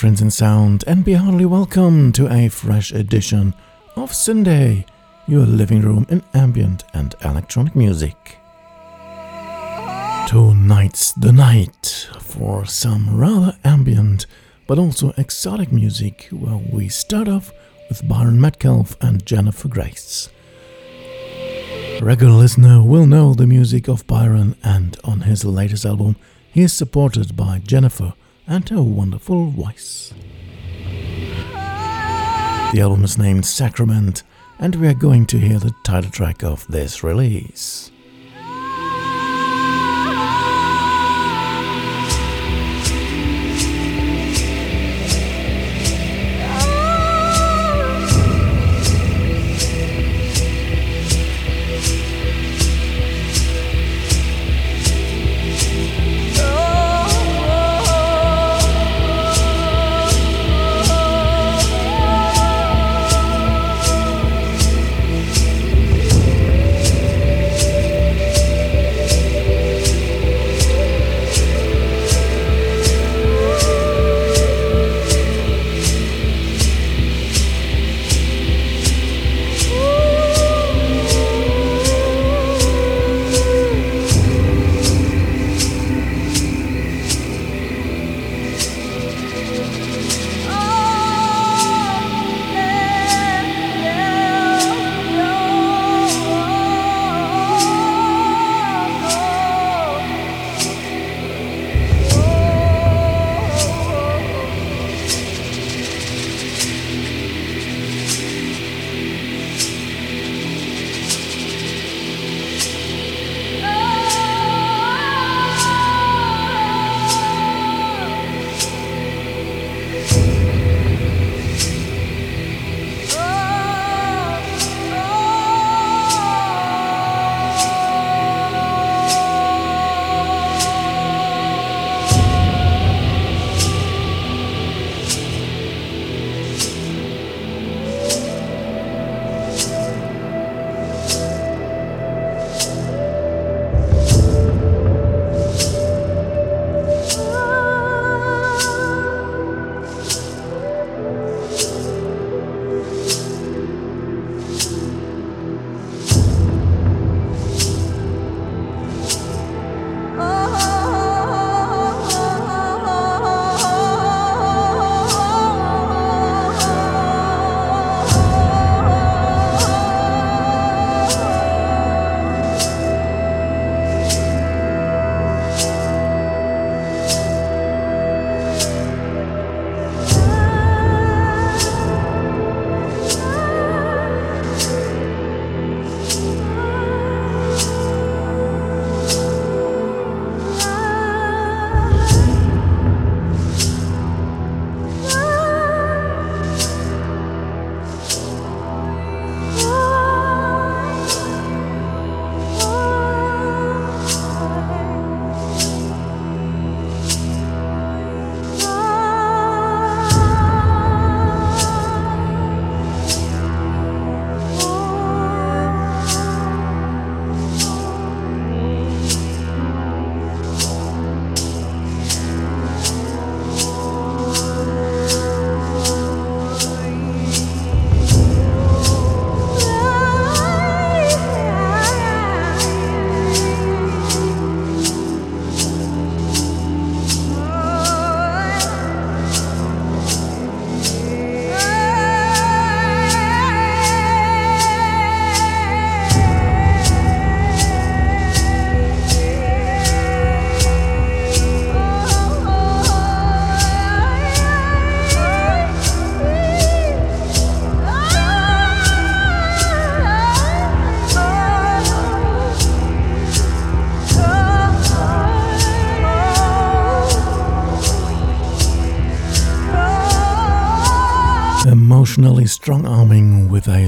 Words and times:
difference 0.00 0.22
in 0.22 0.30
sound, 0.30 0.82
and 0.86 1.04
be 1.04 1.12
heartily 1.12 1.44
welcome 1.44 2.10
to 2.10 2.26
a 2.32 2.48
fresh 2.48 2.90
edition 2.90 3.54
of 3.96 4.10
Syndae, 4.12 4.86
your 5.28 5.44
living 5.44 5.82
room 5.82 6.06
in 6.08 6.22
ambient 6.32 6.84
and 6.94 7.14
electronic 7.22 7.76
music. 7.76 8.38
Tonight's 10.26 11.12
the 11.12 11.32
night 11.32 12.08
for 12.18 12.64
some 12.64 13.14
rather 13.14 13.54
ambient 13.62 14.24
but 14.66 14.78
also 14.78 15.12
exotic 15.18 15.70
music, 15.70 16.28
where 16.32 16.56
we 16.56 16.88
start 16.88 17.28
off 17.28 17.52
with 17.90 18.08
Byron 18.08 18.40
Metcalf 18.40 18.96
and 19.02 19.26
Jennifer 19.26 19.68
Grais. 19.68 20.30
Regular 22.00 22.32
listener 22.32 22.82
will 22.82 23.04
know 23.04 23.34
the 23.34 23.46
music 23.46 23.86
of 23.86 24.06
Byron, 24.06 24.56
and 24.64 24.96
on 25.04 25.20
his 25.20 25.44
latest 25.44 25.84
album, 25.84 26.16
he 26.50 26.62
is 26.62 26.72
supported 26.72 27.36
by 27.36 27.58
Jennifer 27.58 28.14
and 28.46 28.68
her 28.68 28.82
wonderful 28.82 29.46
voice. 29.50 30.12
The 32.72 32.80
album 32.80 33.04
is 33.04 33.18
named 33.18 33.46
Sacrament, 33.46 34.22
and 34.58 34.76
we 34.76 34.88
are 34.88 34.94
going 34.94 35.26
to 35.26 35.38
hear 35.38 35.58
the 35.58 35.74
title 35.84 36.10
track 36.10 36.44
of 36.44 36.66
this 36.68 37.02
release. 37.02 37.90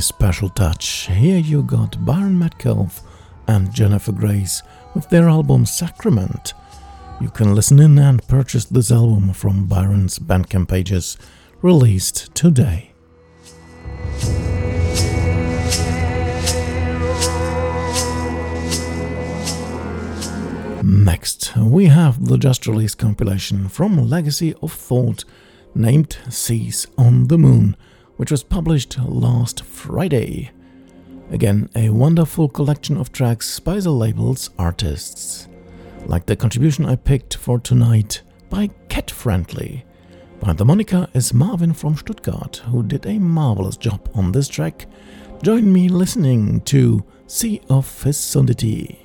Special 0.02 0.48
touch. 0.48 1.06
Here 1.06 1.38
you 1.38 1.62
got 1.62 2.04
Byron 2.04 2.36
Metcalf 2.36 3.02
and 3.46 3.72
Jennifer 3.72 4.10
Grais 4.10 4.60
with 4.94 5.08
their 5.10 5.28
album 5.28 5.64
Sacrament. 5.64 6.54
You 7.20 7.30
can 7.30 7.54
listen 7.54 7.78
in 7.78 7.98
and 8.00 8.26
purchase 8.26 8.64
this 8.64 8.90
album 8.90 9.32
from 9.32 9.66
Byron's 9.66 10.18
Bandcamp 10.18 10.68
pages, 10.68 11.16
released 11.62 12.34
today. 12.34 12.90
Next, 20.82 21.56
we 21.56 21.86
have 21.86 22.26
the 22.26 22.38
just 22.38 22.66
released 22.66 22.98
compilation 22.98 23.68
from 23.68 24.08
Legacy 24.08 24.52
of 24.60 24.72
Thought 24.72 25.24
named 25.76 26.18
Seas 26.28 26.88
on 26.98 27.28
the 27.28 27.38
Moon, 27.38 27.76
which 28.16 28.30
was 28.30 28.42
published 28.42 28.98
last 28.98 29.64
Friday. 29.64 30.50
Again, 31.30 31.70
a 31.74 31.90
wonderful 31.90 32.48
collection 32.48 32.96
of 32.96 33.12
tracks 33.12 33.58
by 33.58 33.80
the 33.80 33.90
label's 33.90 34.50
artists. 34.58 35.48
Like 36.06 36.26
the 36.26 36.36
contribution 36.36 36.84
I 36.84 36.96
picked 36.96 37.36
for 37.36 37.58
tonight 37.58 38.22
by 38.50 38.68
Cat 38.88 39.10
Friendly. 39.10 39.84
By 40.40 40.52
the 40.52 40.64
moniker 40.64 41.06
is 41.14 41.32
Marvin 41.32 41.72
from 41.72 41.96
Stuttgart, 41.96 42.56
who 42.66 42.82
did 42.82 43.06
a 43.06 43.18
marvelous 43.18 43.76
job 43.76 44.10
on 44.14 44.32
this 44.32 44.48
track. 44.48 44.86
Join 45.42 45.72
me 45.72 45.88
listening 45.88 46.60
to 46.62 47.04
Sea 47.26 47.60
of 47.70 47.86
Fecundity. 47.86 49.01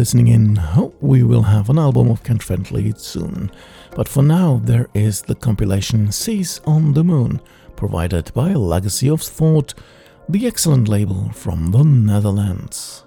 Listening 0.00 0.28
in. 0.28 0.56
Hope 0.56 0.96
we 1.02 1.22
will 1.22 1.42
have 1.42 1.68
an 1.68 1.78
album 1.78 2.10
of 2.10 2.22
Cat 2.22 2.42
Friendly 2.42 2.94
soon. 2.96 3.50
But 3.94 4.08
for 4.08 4.22
now, 4.22 4.58
there 4.64 4.88
is 4.94 5.20
the 5.20 5.34
compilation 5.34 6.10
Seas 6.10 6.58
on 6.64 6.94
the 6.94 7.04
Moon, 7.04 7.38
provided 7.76 8.32
by 8.32 8.54
Legacy 8.54 9.10
of 9.10 9.20
Thought, 9.20 9.74
the 10.26 10.46
excellent 10.46 10.88
label 10.88 11.28
from 11.34 11.70
the 11.70 11.84
Netherlands. 11.84 13.04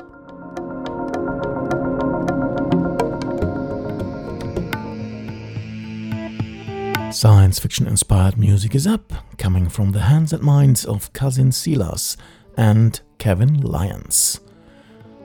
Science 7.12 7.58
fiction 7.58 7.88
inspired 7.88 8.38
music 8.38 8.76
is 8.76 8.86
up, 8.86 9.12
coming 9.40 9.68
from 9.68 9.94
the 9.94 10.02
hands 10.02 10.32
and 10.32 10.44
minds 10.44 10.86
of 10.86 11.12
Cousin 11.14 11.52
Silas 11.52 12.18
and 12.56 13.02
Kevin 13.18 13.62
Lyons. 13.62 14.40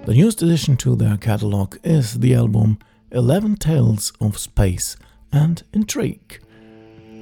The 0.09 0.15
newest 0.15 0.41
addition 0.41 0.79
to 0.79 0.97
their 0.97 1.19
catalog 1.19 1.77
is 1.85 2.21
the 2.21 2.33
album 2.35 2.79
11 3.11 3.57
Tales 3.57 4.11
of 4.23 4.39
Space 4.39 4.97
and 5.31 5.63
intrigue. 5.75 6.41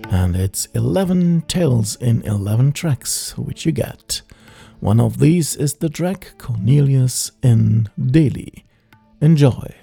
And 0.09 0.37
it's 0.37 0.66
11 0.66 1.47
tales 1.49 1.97
in 1.97 2.23
11 2.23 2.75
tracks 2.75 3.37
which 3.37 3.66
you 3.66 3.73
get. 3.73 4.23
One 4.78 5.00
of 5.00 5.19
these 5.19 5.57
is 5.57 5.75
the 5.75 5.88
track 5.88 6.35
Cornelius 6.38 7.33
in 7.43 7.88
Delhi. 8.00 8.64
Enjoy. 9.21 9.75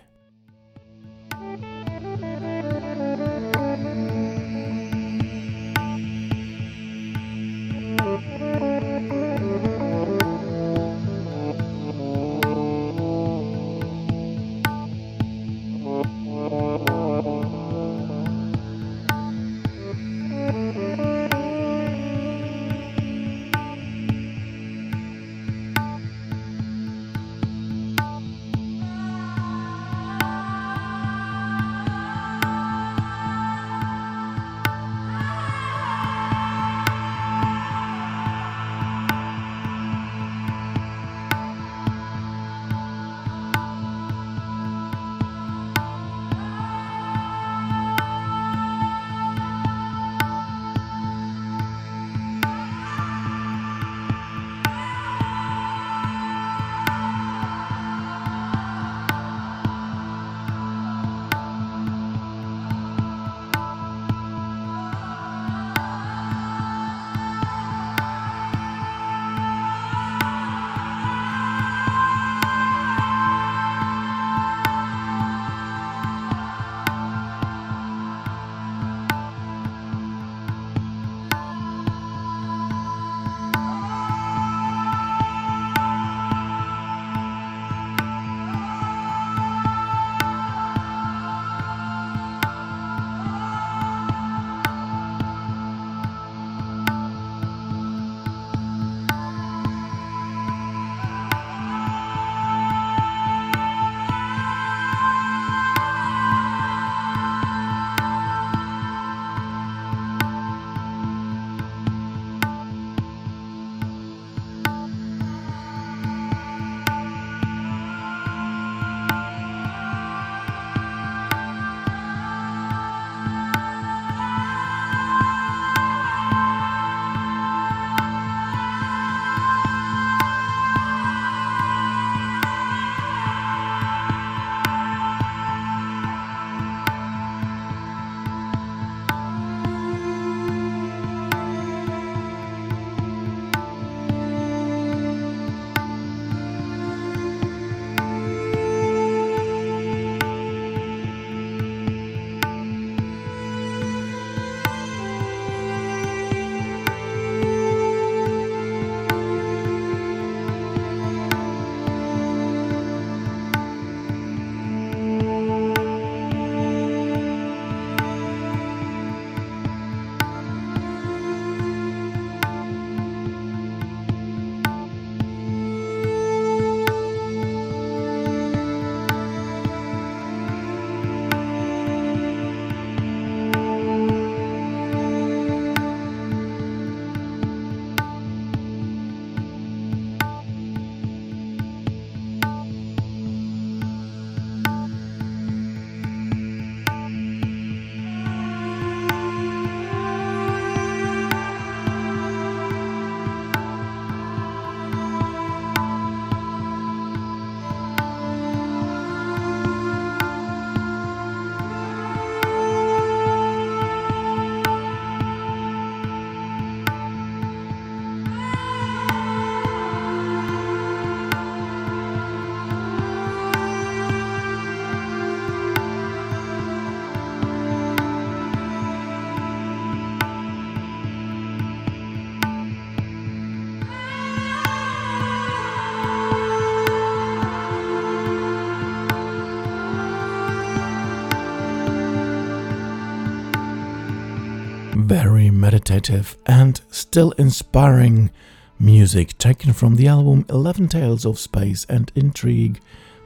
Meditative 245.74 246.38
and 246.46 246.82
still 246.92 247.32
inspiring 247.32 248.30
music 248.77 249.36
taken 249.39 249.74
from 249.74 249.96
the 249.96 250.08
album 250.08 250.46
11 250.48 250.88
Tales 250.88 251.25
of 251.25 251.39
Space 251.39 251.84
and 251.89 252.12
Intrigue 252.13 252.80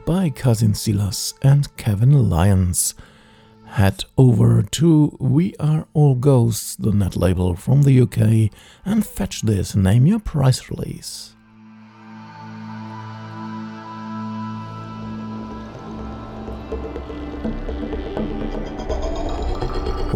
by 0.06 0.30
Cousin 0.30 0.74
Silas 0.74 1.34
and 1.42 1.76
Kevin 1.76 2.30
Lyons. 2.30 2.96
Head 3.66 4.06
over 4.18 4.64
to 4.64 5.18
We 5.20 5.56
Are 5.60 5.88
All 5.94 6.16
Ghosts, 6.16 6.78
the 6.78 6.94
net 6.94 7.18
label 7.18 7.54
from 7.58 7.84
the 7.84 8.00
UK, 8.00 8.50
and 8.86 9.06
fetch 9.06 9.42
this 9.42 9.76
Name 9.76 10.06
Your 10.06 10.20
Price 10.20 10.70
release. 10.70 11.36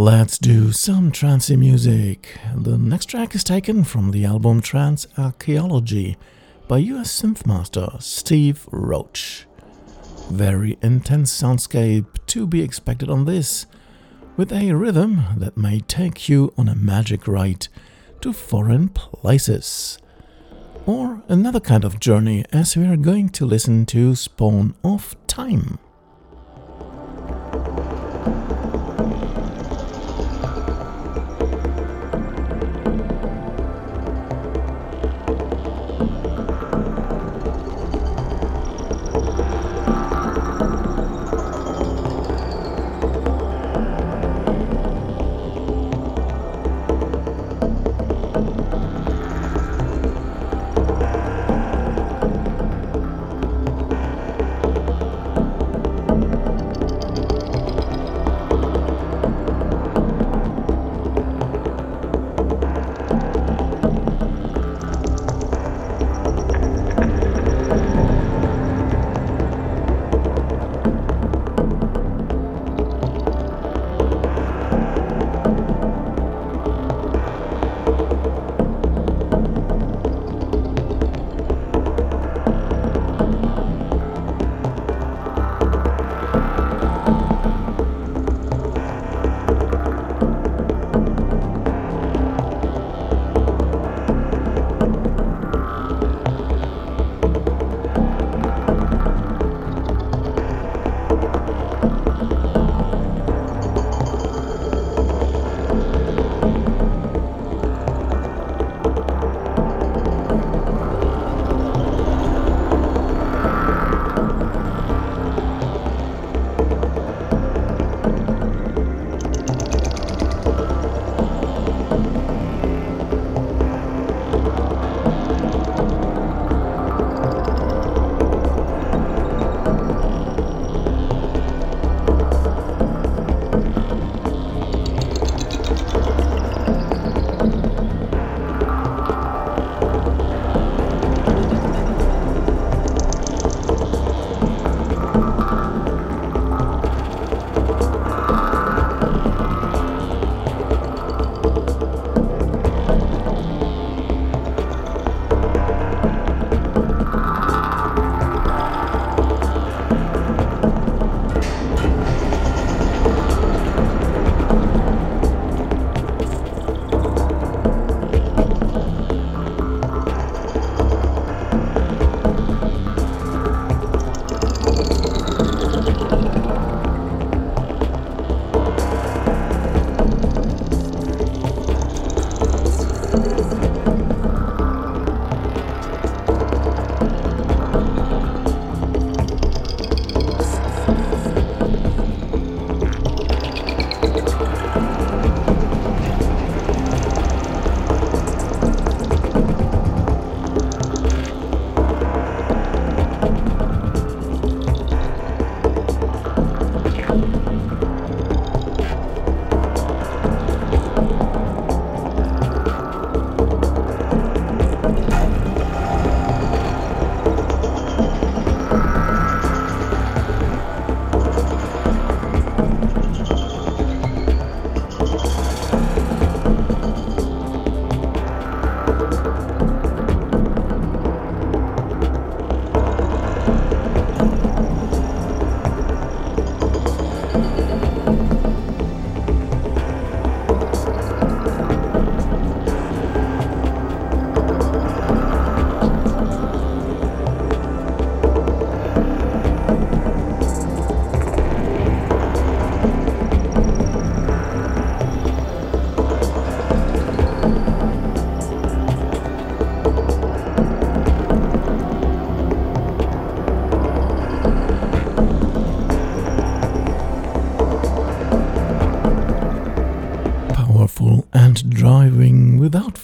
Let's 0.01 0.39
do 0.39 0.71
some 0.71 1.11
trancy 1.11 1.55
music. 1.55 2.35
The 2.55 2.75
next 2.75 3.05
track 3.05 3.35
is 3.35 3.43
taken 3.43 3.83
from 3.83 4.09
the 4.09 4.25
album 4.25 4.59
Trance 4.59 5.05
Archaeology 5.15 6.17
by 6.67 6.79
US 6.79 7.21
synthmaster 7.21 8.01
Steve 8.01 8.67
Roach. 8.71 9.45
Very 10.31 10.79
intense 10.81 11.31
soundscape 11.39 12.07
to 12.25 12.47
be 12.47 12.63
expected 12.63 13.11
on 13.11 13.25
this, 13.25 13.67
with 14.37 14.51
a 14.51 14.73
rhythm 14.73 15.21
that 15.37 15.55
may 15.55 15.81
take 15.81 16.27
you 16.27 16.51
on 16.57 16.67
a 16.67 16.73
magic 16.73 17.27
ride 17.27 17.67
to 18.21 18.33
foreign 18.33 18.89
places. 18.89 19.99
Or 20.87 21.21
another 21.27 21.59
kind 21.59 21.85
of 21.85 21.99
journey 21.99 22.43
as 22.51 22.75
we 22.75 22.87
are 22.87 22.97
going 22.97 23.29
to 23.29 23.45
listen 23.45 23.85
to 23.85 24.15
Spawn 24.15 24.73
of 24.83 25.15
Time. 25.27 25.77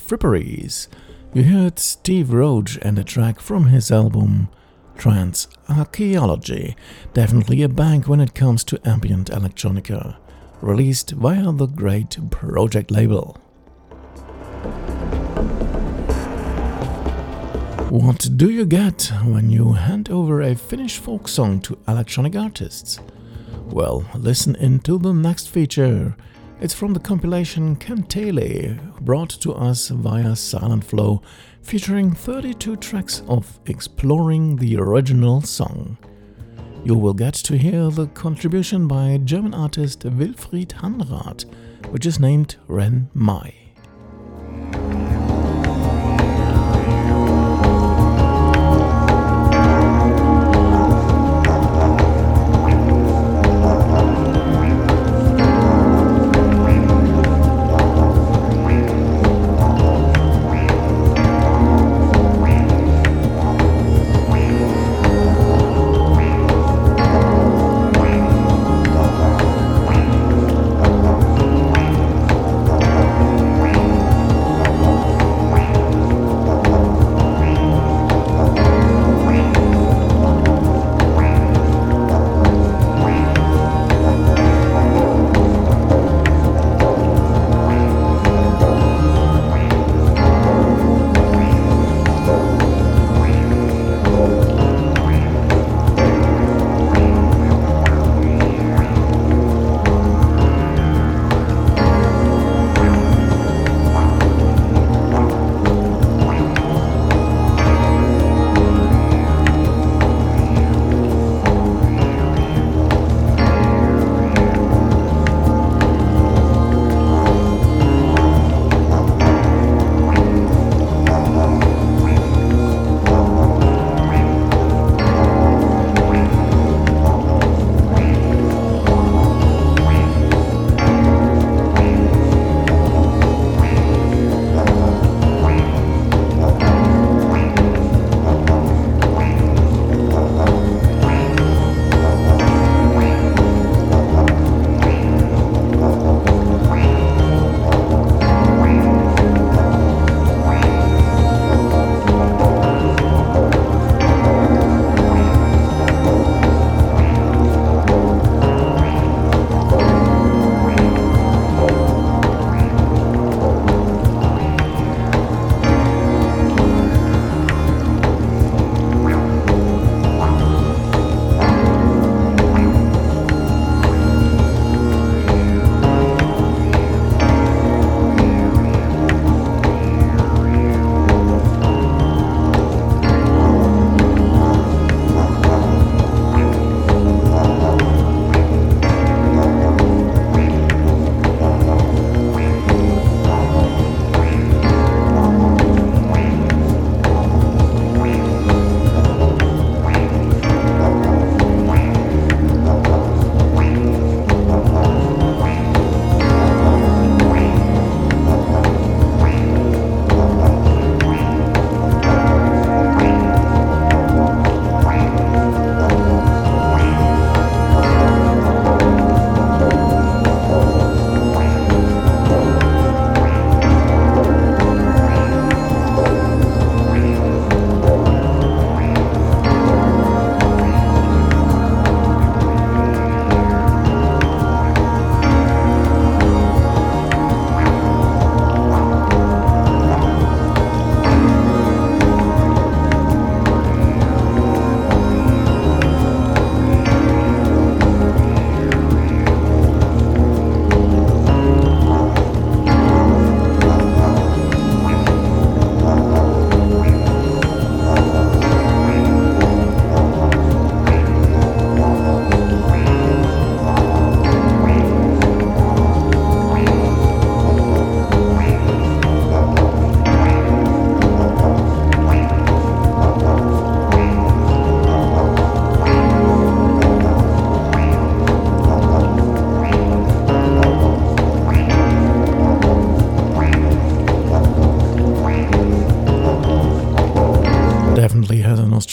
Fripperies. 0.07 0.87
You 1.33 1.43
heard 1.43 1.79
Steve 1.79 2.31
Roach 2.31 2.79
and 2.81 2.97
a 2.97 3.03
track 3.03 3.41
from 3.41 3.65
his 3.65 3.91
album 3.91 4.47
Trance 4.97 5.49
Archaeology, 5.67 6.77
definitely 7.13 7.61
a 7.61 7.67
bank 7.67 8.07
when 8.07 8.21
it 8.21 8.33
comes 8.33 8.63
to 8.63 8.79
ambient 8.87 9.29
electronica, 9.29 10.15
released 10.61 11.11
via 11.11 11.51
the 11.51 11.65
great 11.65 12.11
Projekt 12.29 12.89
label. 12.89 13.37
What 17.89 18.29
do 18.37 18.49
you 18.49 18.65
get 18.65 19.11
when 19.25 19.49
you 19.49 19.73
hand 19.73 20.09
over 20.09 20.41
a 20.41 20.55
Finnish 20.55 20.99
folk 20.99 21.27
song 21.27 21.59
to 21.61 21.77
electronic 21.85 22.37
artists? 22.37 23.01
Well, 23.65 24.05
listen 24.15 24.55
into 24.55 24.97
the 24.97 25.13
next 25.13 25.49
feature 25.49 26.15
it's 26.59 26.73
from 26.73 26.93
the 26.93 26.99
compilation 26.99 27.75
Kantele, 27.75 28.77
brought 29.01 29.29
to 29.29 29.53
us 29.53 29.89
via 29.89 30.35
Silent 30.35 30.83
Flow, 30.83 31.21
featuring 31.61 32.11
32 32.11 32.77
tracks 32.77 33.21
of 33.27 33.59
exploring 33.67 34.55
the 34.55 34.77
original 34.77 35.41
song. 35.41 35.97
you 36.83 36.95
will 36.95 37.13
get 37.13 37.33
to 37.33 37.57
hear 37.57 37.89
the 37.89 38.07
contribution 38.07 38.87
by 38.87 39.19
German 39.25 39.53
artist 39.53 40.01
Wilfried 40.01 40.69
Hanrath, 40.69 41.45
which 41.91 42.05
is 42.05 42.19
named 42.19 42.55
Ren 42.67 43.09
Mai. 43.13 43.66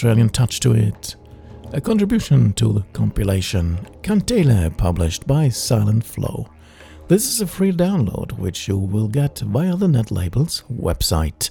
Australian 0.05 0.29
touch 0.29 0.61
to 0.61 0.73
it. 0.73 1.17
A 1.73 1.81
contribution 1.81 2.53
to 2.53 2.75
the 2.75 2.83
compilation 2.93 3.79
Kantele 4.03 4.77
published 4.77 5.27
by 5.27 5.49
Silent 5.49 6.05
Flow. 6.05 6.47
This 7.09 7.27
is 7.27 7.41
a 7.41 7.47
free 7.47 7.73
download 7.73 8.33
which 8.33 8.69
you 8.69 8.77
will 8.77 9.09
get 9.09 9.39
via 9.39 9.75
the 9.77 9.87
Netlabel's 9.87 10.63
website. 10.71 11.49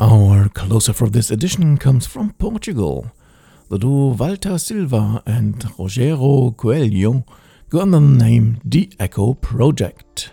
Our 0.00 0.48
closer 0.48 0.94
for 0.94 1.10
this 1.10 1.30
edition 1.30 1.76
comes 1.76 2.06
from 2.06 2.32
Portugal. 2.38 3.12
The 3.68 3.78
duo 3.78 4.14
Walter 4.14 4.56
Silva 4.56 5.22
and 5.26 5.56
Rogero 5.76 6.56
Coelho 6.56 7.26
go 7.68 7.82
under 7.82 8.00
the 8.00 8.24
name 8.24 8.62
D-Echo 8.66 9.34
Project. 9.34 10.30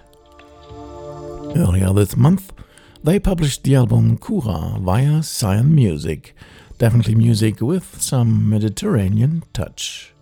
Earlier 1.56 1.94
this 1.94 2.18
month, 2.18 2.52
they 3.04 3.20
published 3.20 3.64
the 3.64 3.76
album 3.76 4.18
Cura 4.18 4.80
via 4.80 5.22
Cyan 5.22 5.76
Music, 5.76 6.36
definitely 6.80 7.14
music 7.14 7.62
with 7.62 8.02
some 8.02 8.50
Mediterranean 8.50 9.44
touch. 9.54 10.14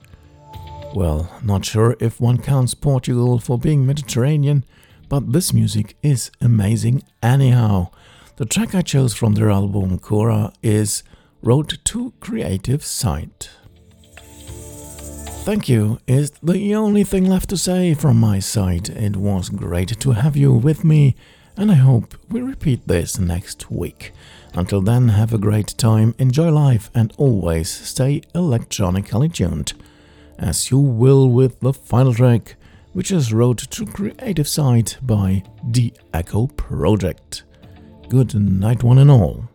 Well, 0.94 1.32
not 1.42 1.64
sure 1.64 1.96
if 2.02 2.20
one 2.20 2.38
counts 2.38 2.74
Portugal 2.74 3.40
for 3.40 3.58
being 3.58 3.86
Mediterranean, 3.86 4.66
but 5.08 5.32
this 5.32 5.54
music 5.54 5.96
is 6.04 6.32
amazing 6.42 7.04
anyhow. 7.24 7.92
The 8.36 8.46
track 8.46 8.76
I 8.76 8.82
chose 8.82 9.14
from 9.14 9.34
their 9.36 9.50
album 9.50 10.00
Cura 10.00 10.52
is 10.62 11.04
Road 11.42 11.80
to 11.86 12.12
Creative 12.20 12.84
Sight. 12.84 13.52
Thank 15.44 15.68
you 15.68 16.00
is 16.06 16.32
the 16.44 16.76
only 16.76 17.04
thing 17.04 17.26
left 17.26 17.50
to 17.50 17.58
say 17.58 17.96
from 17.96 18.18
my 18.18 18.38
side. 18.38 18.90
It 18.90 19.16
was 19.18 19.50
great 19.50 20.00
to 20.00 20.12
have 20.12 20.38
you 20.38 20.54
with 20.54 20.84
me, 20.84 21.16
and 21.58 21.72
I 21.72 21.76
hope 21.76 22.14
we 22.30 22.44
repeat 22.44 22.88
this 22.88 23.18
next 23.18 23.72
week. 23.72 24.12
Until 24.54 24.82
then, 24.82 25.10
have 25.10 25.34
a 25.34 25.40
great 25.40 25.70
time, 25.80 26.14
enjoy 26.20 26.52
life, 26.52 26.92
and 26.94 27.12
always 27.18 27.72
stay 27.72 28.22
electronically 28.36 29.30
tuned. 29.30 29.74
As 30.38 30.70
you 30.70 30.78
will 30.78 31.28
with 31.28 31.60
the 31.60 31.74
final 31.74 32.14
track, 32.14 32.56
which 32.94 33.12
is 33.12 33.34
Road 33.34 33.58
to 33.58 33.86
Creative 33.88 34.48
Sight 34.48 35.00
by 35.02 35.44
The 35.64 35.92
Echo 36.14 36.48
Project. 36.48 37.44
Good 38.10 38.36
night, 38.36 38.84
one 38.84 39.00
and 39.00 39.10
all. 39.10 39.51